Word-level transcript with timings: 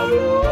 Um, 0.00 0.49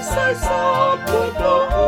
Christ 0.00 0.16
I 0.16 0.32
saw, 0.32 0.96
good 1.04 1.34
Lord. 1.34 1.79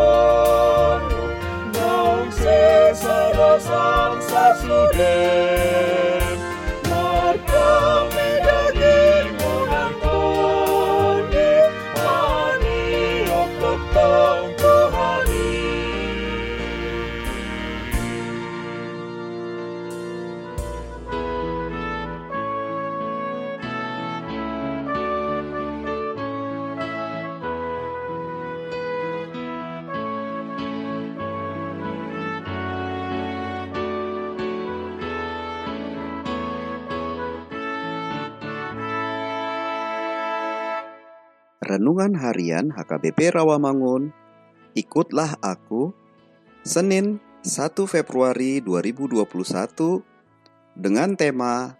Renungan 41.62 42.18
Harian 42.18 42.74
HKBP 42.74 43.38
Rawamangun. 43.38 44.10
Ikutlah 44.74 45.38
aku. 45.38 45.94
Senin 46.66 47.22
1 47.46 47.86
Februari 47.86 48.58
2021 48.58 50.02
dengan 50.74 51.14
tema 51.14 51.78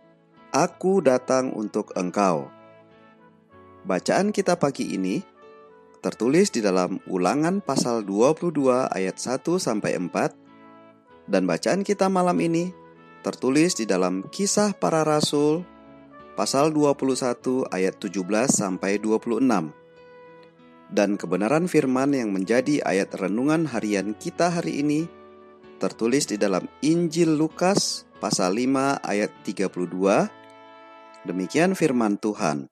Aku 0.55 1.03
datang 1.03 1.51
untuk 1.59 1.91
engkau. 1.99 2.47
Bacaan 3.83 4.31
kita 4.31 4.55
pagi 4.55 4.95
ini 4.95 5.19
tertulis 5.99 6.55
di 6.55 6.63
dalam 6.63 7.03
Ulangan 7.11 7.59
pasal 7.59 8.07
22 8.07 8.87
ayat 8.87 9.19
1 9.19 9.43
sampai 9.59 9.99
4 9.99 11.27
dan 11.27 11.43
bacaan 11.43 11.83
kita 11.83 12.07
malam 12.07 12.39
ini 12.39 12.71
tertulis 13.27 13.75
di 13.75 13.91
dalam 13.91 14.23
Kisah 14.31 14.79
Para 14.79 15.03
Rasul 15.03 15.67
pasal 16.33 16.73
21 16.73 17.69
ayat 17.69 17.95
17 18.01 18.25
sampai 18.49 18.97
26. 18.97 19.82
Dan 20.93 21.17
kebenaran 21.17 21.73
firman 21.73 22.13
yang 22.13 22.37
menjadi 22.37 22.85
ayat 22.85 23.17
renungan 23.17 23.65
harian 23.65 24.13
kita 24.13 24.53
hari 24.53 24.85
ini 24.85 25.09
tertulis 25.81 26.29
di 26.29 26.37
dalam 26.37 26.69
Injil 26.85 27.33
Lukas 27.33 28.05
pasal 28.21 28.61
5 28.61 29.01
ayat 29.01 29.33
32. 29.41 29.73
Demikian 31.25 31.73
firman 31.73 32.21
Tuhan. 32.21 32.69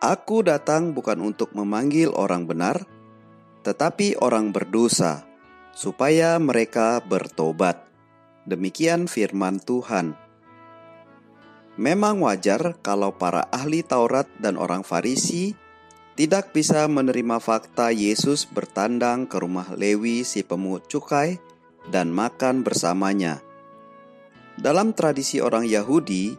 Aku 0.00 0.40
datang 0.40 0.96
bukan 0.96 1.20
untuk 1.20 1.52
memanggil 1.52 2.08
orang 2.16 2.48
benar, 2.48 2.88
tetapi 3.68 4.16
orang 4.16 4.48
berdosa, 4.56 5.28
supaya 5.76 6.40
mereka 6.40 7.04
bertobat. 7.04 7.84
Demikian 8.48 9.12
firman 9.12 9.60
Tuhan. 9.60 10.16
Memang 11.76 12.24
wajar 12.24 12.80
kalau 12.80 13.12
para 13.12 13.44
ahli 13.52 13.84
Taurat 13.84 14.24
dan 14.40 14.56
orang 14.56 14.80
Farisi 14.80 15.65
tidak 16.16 16.56
bisa 16.56 16.88
menerima 16.88 17.36
fakta 17.44 17.92
Yesus 17.92 18.48
bertandang 18.48 19.28
ke 19.28 19.36
rumah 19.36 19.68
Lewi 19.76 20.24
si 20.24 20.40
pemungut 20.40 20.88
cukai 20.88 21.36
dan 21.92 22.08
makan 22.08 22.64
bersamanya. 22.64 23.44
Dalam 24.56 24.96
tradisi 24.96 25.44
orang 25.44 25.68
Yahudi, 25.68 26.32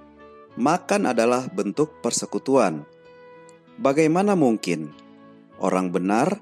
makan 0.57 1.13
adalah 1.13 1.45
bentuk 1.53 2.01
persekutuan. 2.01 2.81
Bagaimana 3.77 4.33
mungkin 4.33 4.89
orang 5.61 5.93
benar, 5.93 6.41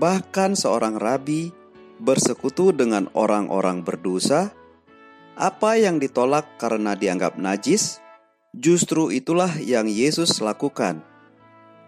bahkan 0.00 0.56
seorang 0.56 0.96
rabi, 0.96 1.52
bersekutu 2.00 2.72
dengan 2.72 3.12
orang-orang 3.12 3.84
berdosa? 3.84 4.56
Apa 5.36 5.76
yang 5.76 6.00
ditolak 6.00 6.56
karena 6.56 6.96
dianggap 6.96 7.36
najis? 7.36 8.00
Justru 8.56 9.12
itulah 9.12 9.52
yang 9.60 9.84
Yesus 9.84 10.40
lakukan. 10.40 11.09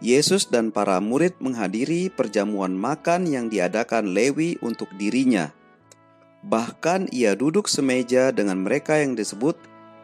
Yesus 0.03 0.51
dan 0.51 0.75
para 0.75 0.99
murid 0.99 1.39
menghadiri 1.39 2.11
perjamuan 2.11 2.75
makan 2.75 3.31
yang 3.31 3.47
diadakan 3.47 4.11
Lewi 4.11 4.59
untuk 4.59 4.91
dirinya. 4.99 5.55
Bahkan 6.43 7.15
ia 7.15 7.39
duduk 7.39 7.71
semeja 7.71 8.35
dengan 8.35 8.67
mereka 8.67 8.99
yang 8.99 9.15
disebut 9.15 9.55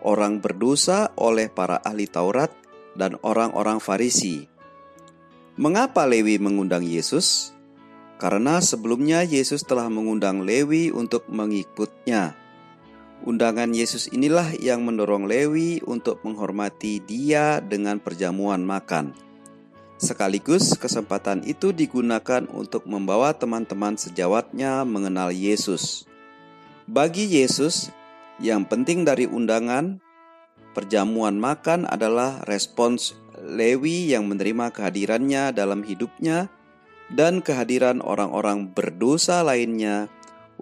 orang 0.07 0.39
berdosa 0.39 1.11
oleh 1.19 1.51
para 1.51 1.83
ahli 1.83 2.07
Taurat 2.07 2.55
dan 2.95 3.19
orang-orang 3.27 3.83
Farisi. 3.83 4.47
Mengapa 5.59 6.07
Lewi 6.07 6.39
mengundang 6.39 6.87
Yesus? 6.87 7.51
Karena 8.23 8.63
sebelumnya 8.63 9.27
Yesus 9.27 9.67
telah 9.67 9.91
mengundang 9.91 10.47
Lewi 10.47 10.95
untuk 10.95 11.27
mengikutnya. 11.27 12.39
Undangan 13.27 13.75
Yesus 13.75 14.07
inilah 14.15 14.55
yang 14.63 14.87
mendorong 14.87 15.27
Lewi 15.27 15.83
untuk 15.83 16.23
menghormati 16.23 17.03
dia 17.03 17.59
dengan 17.59 17.99
perjamuan 17.99 18.63
makan. 18.63 19.27
Sekaligus 19.99 20.79
kesempatan 20.79 21.43
itu 21.43 21.75
digunakan 21.75 22.47
untuk 22.55 22.87
membawa 22.87 23.35
teman-teman 23.35 23.99
sejawatnya 23.99 24.87
mengenal 24.87 25.35
Yesus. 25.35 26.07
Bagi 26.87 27.27
Yesus, 27.27 27.91
yang 28.39 28.63
penting 28.63 29.03
dari 29.03 29.27
undangan 29.27 29.99
perjamuan 30.71 31.43
makan 31.43 31.83
adalah 31.91 32.47
respons 32.47 33.19
Lewi 33.43 34.15
yang 34.15 34.31
menerima 34.31 34.71
kehadirannya 34.71 35.51
dalam 35.51 35.83
hidupnya 35.83 36.47
dan 37.11 37.43
kehadiran 37.43 37.99
orang-orang 37.99 38.71
berdosa 38.71 39.43
lainnya 39.43 40.07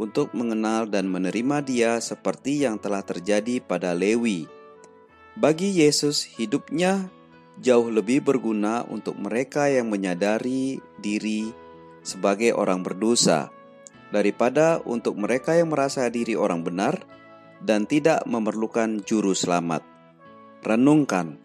untuk 0.00 0.32
mengenal 0.32 0.88
dan 0.88 1.12
menerima 1.12 1.60
Dia 1.60 2.00
seperti 2.00 2.64
yang 2.64 2.80
telah 2.80 3.04
terjadi 3.04 3.60
pada 3.60 3.92
Lewi. 3.92 4.48
Bagi 5.36 5.76
Yesus, 5.76 6.24
hidupnya 6.24 7.12
jauh 7.60 7.88
lebih 7.88 8.20
berguna 8.24 8.84
untuk 8.88 9.16
mereka 9.16 9.68
yang 9.72 9.88
menyadari 9.88 10.80
diri 11.00 11.48
sebagai 12.04 12.52
orang 12.54 12.84
berdosa 12.84 13.50
daripada 14.14 14.78
untuk 14.86 15.18
mereka 15.18 15.58
yang 15.58 15.72
merasa 15.72 16.06
diri 16.06 16.38
orang 16.38 16.62
benar 16.62 17.02
dan 17.64 17.88
tidak 17.88 18.22
memerlukan 18.28 19.02
juru 19.02 19.32
selamat. 19.32 19.82
Renungkan, 20.62 21.40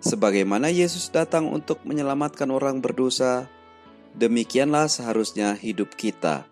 sebagaimana 0.00 0.72
Yesus 0.72 1.10
datang 1.12 1.50
untuk 1.52 1.82
menyelamatkan 1.86 2.48
orang 2.50 2.80
berdosa, 2.80 3.46
demikianlah 4.16 4.88
seharusnya 4.88 5.54
hidup 5.54 5.94
kita. 5.94 6.48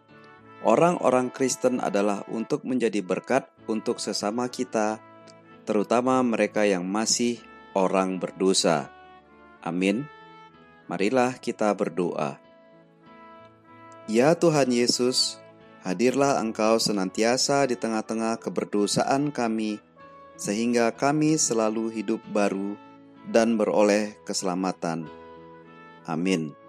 Orang-orang 0.62 1.34
Kristen 1.34 1.82
adalah 1.82 2.22
untuk 2.30 2.62
menjadi 2.62 3.02
berkat 3.02 3.50
untuk 3.66 3.98
sesama 3.98 4.46
kita, 4.46 5.02
terutama 5.66 6.22
mereka 6.22 6.62
yang 6.62 6.86
masih 6.86 7.42
orang 7.72 8.20
berdosa. 8.20 8.88
Amin. 9.64 10.08
Marilah 10.86 11.38
kita 11.38 11.72
berdoa. 11.72 12.36
Ya 14.10 14.34
Tuhan 14.34 14.74
Yesus, 14.74 15.38
hadirlah 15.86 16.42
Engkau 16.42 16.76
senantiasa 16.82 17.64
di 17.70 17.78
tengah-tengah 17.78 18.38
keberdosaan 18.42 19.30
kami, 19.30 19.78
sehingga 20.34 20.90
kami 20.90 21.38
selalu 21.38 21.88
hidup 21.94 22.20
baru 22.34 22.74
dan 23.30 23.54
beroleh 23.54 24.18
keselamatan. 24.26 25.06
Amin. 26.02 26.62